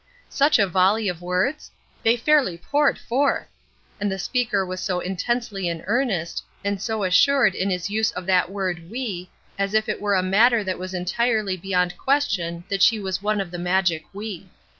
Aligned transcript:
Such 0.29 0.57
a 0.57 0.65
volley 0.65 1.07
of 1.09 1.21
words? 1.21 1.69
They 2.01 2.17
fairly 2.17 2.57
poured 2.57 2.97
forth! 2.97 3.45
And 3.99 4.11
the 4.11 4.17
speaker 4.17 4.65
was 4.65 4.79
so 4.79 4.99
intensely 4.99 5.67
in 5.69 5.83
earnest, 5.85 6.43
and 6.63 6.81
so 6.81 7.03
assured 7.03 7.53
in 7.53 7.69
his 7.69 7.87
use 7.87 8.09
of 8.13 8.25
that 8.25 8.49
word 8.49 8.89
"we," 8.89 9.29
as 9.59 9.75
if 9.75 9.87
it 9.87 10.01
were 10.01 10.15
a 10.15 10.23
matter 10.23 10.63
that 10.63 10.79
was 10.79 10.95
entirely 10.95 11.55
beyond 11.55 11.99
question 11.99 12.63
that 12.67 12.81
she 12.81 12.99
was 12.99 13.21
one 13.21 13.39
of 13.39 13.51
the 13.51 13.59
magic 13.59 14.05
"we." 14.11 14.49